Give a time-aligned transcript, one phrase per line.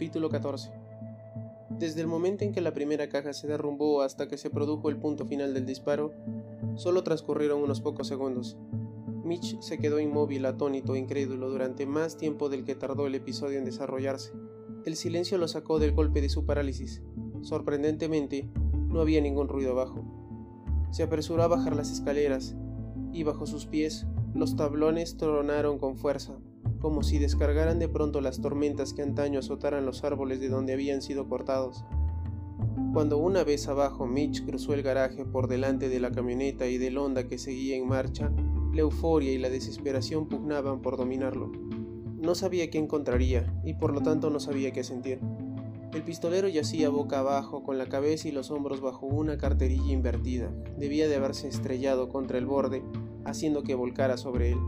[0.00, 0.70] Capítulo 14
[1.78, 4.96] Desde el momento en que la primera caja se derrumbó hasta que se produjo el
[4.96, 6.14] punto final del disparo,
[6.76, 8.56] solo transcurrieron unos pocos segundos.
[9.24, 13.58] Mitch se quedó inmóvil, atónito e incrédulo durante más tiempo del que tardó el episodio
[13.58, 14.32] en desarrollarse.
[14.86, 17.02] El silencio lo sacó del golpe de su parálisis.
[17.42, 18.48] Sorprendentemente,
[18.88, 20.02] no había ningún ruido abajo.
[20.92, 22.56] Se apresuró a bajar las escaleras,
[23.12, 26.38] y bajo sus pies los tablones tronaron con fuerza,
[26.80, 31.02] como si descargaran de pronto las tormentas que antaño azotaran los árboles de donde habían
[31.02, 31.84] sido cortados.
[32.92, 36.98] Cuando una vez abajo Mitch cruzó el garaje por delante de la camioneta y del
[36.98, 38.32] Honda que seguía en marcha,
[38.72, 41.52] la euforia y la desesperación pugnaban por dominarlo.
[42.18, 45.20] No sabía qué encontraría y por lo tanto no sabía qué sentir.
[45.92, 50.52] El pistolero yacía boca abajo, con la cabeza y los hombros bajo una carterilla invertida.
[50.78, 52.84] Debía de haberse estrellado contra el borde,
[53.24, 54.58] haciendo que volcara sobre él.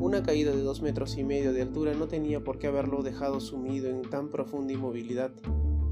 [0.00, 3.40] Una caída de dos metros y medio de altura no tenía por qué haberlo dejado
[3.40, 5.32] sumido en tan profunda inmovilidad.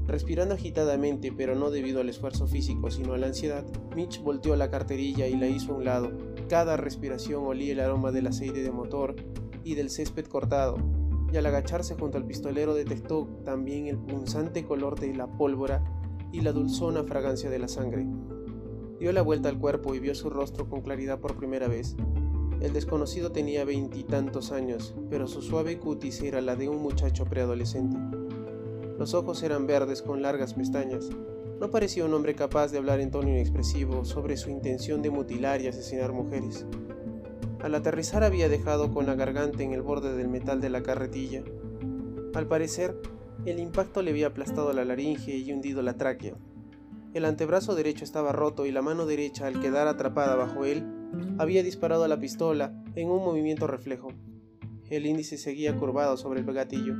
[0.05, 3.65] Respirando agitadamente, pero no debido al esfuerzo físico, sino a la ansiedad,
[3.97, 6.11] Mitch volteó la carterilla y la hizo a un lado.
[6.47, 9.17] Cada respiración olía el aroma del aceite de motor
[9.65, 10.77] y del césped cortado,
[11.33, 15.83] y al agacharse junto al pistolero detectó también el punzante color de la pólvora
[16.31, 18.07] y la dulzona fragancia de la sangre.
[19.01, 21.97] Dio la vuelta al cuerpo y vio su rostro con claridad por primera vez.
[22.59, 27.97] El desconocido tenía veintitantos años, pero su suave cutis era la de un muchacho preadolescente.
[28.97, 31.09] Los ojos eran verdes con largas pestañas.
[31.59, 35.61] No parecía un hombre capaz de hablar en tono inexpresivo sobre su intención de mutilar
[35.61, 36.65] y asesinar mujeres.
[37.61, 41.43] Al aterrizar había dejado con la garganta en el borde del metal de la carretilla.
[42.33, 42.99] Al parecer,
[43.45, 46.33] el impacto le había aplastado la laringe y hundido la tráquea.
[47.13, 50.83] El antebrazo derecho estaba roto y la mano derecha, al quedar atrapada bajo él,
[51.37, 54.09] había disparado la pistola en un movimiento reflejo.
[54.89, 56.95] El índice seguía curvado sobre el gatillo.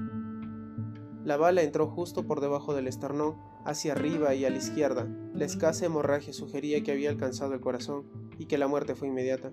[1.23, 3.35] La bala entró justo por debajo del esternón,
[3.65, 5.07] hacia arriba y a la izquierda.
[5.33, 8.05] La escasa hemorragia sugería que había alcanzado el corazón
[8.37, 9.51] y que la muerte fue inmediata.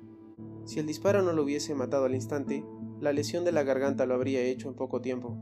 [0.65, 2.65] Si el disparo no lo hubiese matado al instante,
[3.01, 5.37] la lesión de la garganta lo habría hecho en poco tiempo.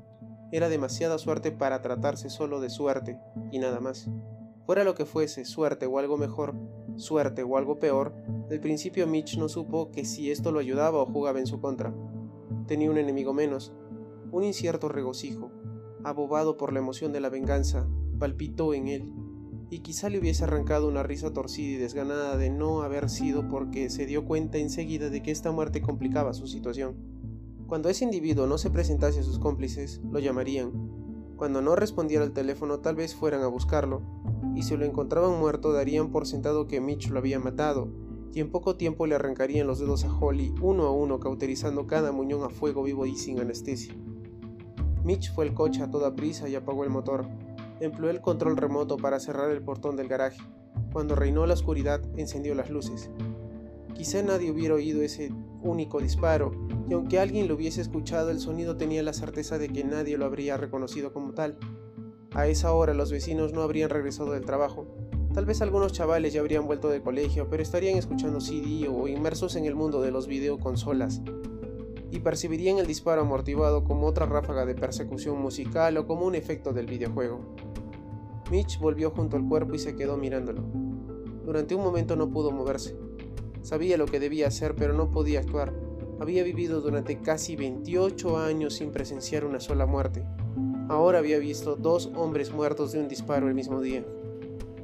[0.52, 3.18] Era demasiada suerte para tratarse solo de suerte
[3.50, 4.10] y nada más.
[4.64, 6.54] Fuera lo que fuese, suerte o algo mejor,
[7.02, 8.14] suerte o algo peor,
[8.48, 11.94] del principio Mitch no supo que si esto lo ayudaba o jugaba en su contra.
[12.66, 13.74] Tenía un enemigo menos,
[14.30, 15.50] un incierto regocijo,
[16.04, 17.86] abobado por la emoción de la venganza,
[18.18, 19.12] palpitó en él,
[19.68, 23.88] y quizá le hubiese arrancado una risa torcida y desganada de no haber sido porque
[23.88, 26.94] se dio cuenta enseguida de que esta muerte complicaba su situación.
[27.66, 31.01] Cuando ese individuo no se presentase a sus cómplices, lo llamarían.
[31.42, 34.00] Cuando no respondiera al teléfono tal vez fueran a buscarlo,
[34.54, 37.88] y si lo encontraban muerto darían por sentado que Mitch lo había matado,
[38.32, 42.12] y en poco tiempo le arrancarían los dedos a Holly uno a uno cauterizando cada
[42.12, 43.92] muñón a fuego vivo y sin anestesia.
[45.02, 47.26] Mitch fue el coche a toda prisa y apagó el motor.
[47.80, 50.40] Empleó el control remoto para cerrar el portón del garaje.
[50.92, 53.10] Cuando reinó la oscuridad, encendió las luces.
[53.94, 55.32] Quizá nadie hubiera oído ese
[55.62, 56.52] único disparo,
[56.88, 60.24] y aunque alguien lo hubiese escuchado, el sonido tenía la certeza de que nadie lo
[60.24, 61.58] habría reconocido como tal.
[62.32, 64.86] A esa hora los vecinos no habrían regresado del trabajo.
[65.34, 69.56] Tal vez algunos chavales ya habrían vuelto del colegio, pero estarían escuchando CD o inmersos
[69.56, 71.22] en el mundo de los videoconsolas
[72.12, 76.74] y percibirían el disparo amortiguado como otra ráfaga de persecución musical o como un efecto
[76.74, 77.40] del videojuego.
[78.50, 80.62] Mitch volvió junto al cuerpo y se quedó mirándolo.
[81.46, 82.94] Durante un momento no pudo moverse.
[83.62, 85.72] Sabía lo que debía hacer, pero no podía actuar.
[86.20, 90.24] Había vivido durante casi 28 años sin presenciar una sola muerte.
[90.88, 94.04] Ahora había visto dos hombres muertos de un disparo el mismo día.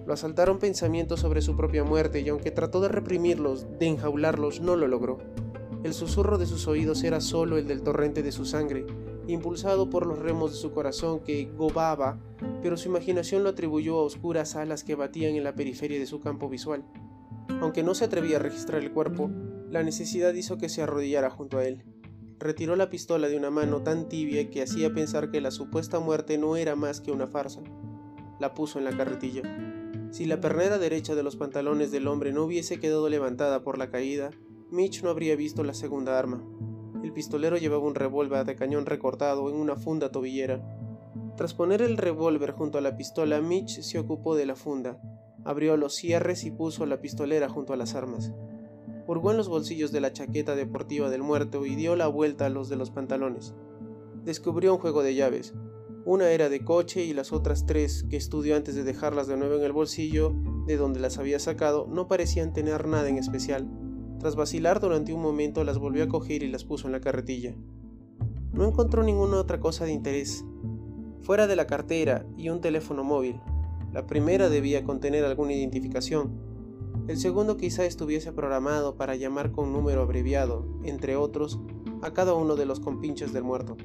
[0.07, 4.75] Lo asaltaron pensamientos sobre su propia muerte y aunque trató de reprimirlos, de enjaularlos, no
[4.75, 5.19] lo logró.
[5.85, 8.87] El susurro de sus oídos era solo el del torrente de su sangre,
[9.27, 12.19] impulsado por los remos de su corazón que gobaba,
[12.63, 16.21] pero su imaginación lo atribuyó a oscuras alas que batían en la periferia de su
[16.21, 16.85] campo visual.
[17.61, 19.31] Aunque no se atrevía a registrar el cuerpo,
[19.71, 21.85] la necesidad hizo que se arrodillara junto a él.
[22.39, 26.39] Retiró la pistola de una mano tan tibia que hacía pensar que la supuesta muerte
[26.39, 27.63] no era más que una farsa.
[28.39, 29.43] La puso en la carretilla.
[30.11, 33.91] Si la pernera derecha de los pantalones del hombre no hubiese quedado levantada por la
[33.91, 34.31] caída,
[34.71, 36.45] Mitch no habría visto la segunda arma.
[37.03, 40.63] El pistolero llevaba un revólver de cañón recortado en una funda tobillera.
[41.37, 45.01] Tras poner el revólver junto a la pistola, Mitch se ocupó de la funda,
[45.49, 48.35] abrió los cierres y puso la pistolera junto a las armas.
[49.07, 52.51] Hurgó en los bolsillos de la chaqueta deportiva del muerto y dio la vuelta a
[52.51, 53.55] los de los pantalones.
[54.27, 55.55] Descubrió un juego de llaves.
[56.05, 59.55] Una era de coche y las otras tres, que estudió antes de dejarlas de nuevo
[59.55, 60.35] en el bolsillo
[60.67, 63.71] de donde las había sacado, no parecían tener nada en especial.
[64.19, 67.57] Tras vacilar durante un momento las volvió a coger y las puso en la carretilla.
[68.53, 70.45] No encontró ninguna otra cosa de interés.
[71.23, 73.41] fuera de la cartera y un teléfono móvil.
[73.93, 76.33] La primera debía contener alguna identificación.
[77.09, 81.59] El segundo quizá estuviese programado para llamar con número abreviado, entre otros,
[82.03, 83.79] a cada uno de los compinches del muerto.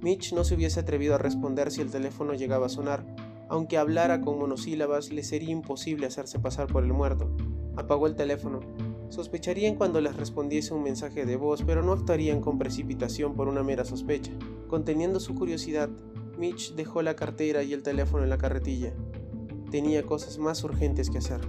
[0.00, 3.04] Mitch no se hubiese atrevido a responder si el teléfono llegaba a sonar.
[3.48, 7.28] Aunque hablara con monosílabas, le sería imposible hacerse pasar por el muerto.
[7.76, 8.60] Apagó el teléfono.
[9.08, 13.64] Sospecharían cuando les respondiese un mensaje de voz, pero no actuarían con precipitación por una
[13.64, 14.30] mera sospecha.
[14.68, 15.90] Conteniendo su curiosidad,
[16.38, 18.94] Mitch dejó la cartera y el teléfono en la carretilla.
[19.70, 21.40] Tenía cosas más urgentes que hacer.